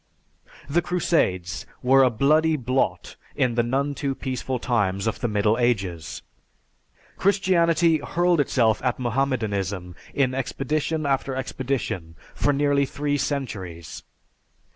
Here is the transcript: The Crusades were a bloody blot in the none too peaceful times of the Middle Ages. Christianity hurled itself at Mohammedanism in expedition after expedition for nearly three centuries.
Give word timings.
The 0.67 0.81
Crusades 0.81 1.67
were 1.83 2.01
a 2.01 2.09
bloody 2.09 2.57
blot 2.57 3.17
in 3.35 3.53
the 3.53 3.61
none 3.61 3.93
too 3.93 4.15
peaceful 4.15 4.57
times 4.57 5.05
of 5.05 5.19
the 5.19 5.27
Middle 5.27 5.59
Ages. 5.59 6.23
Christianity 7.17 7.97
hurled 7.99 8.39
itself 8.39 8.83
at 8.83 8.97
Mohammedanism 8.97 9.93
in 10.15 10.33
expedition 10.33 11.05
after 11.05 11.35
expedition 11.35 12.15
for 12.33 12.51
nearly 12.51 12.87
three 12.87 13.19
centuries. 13.19 14.01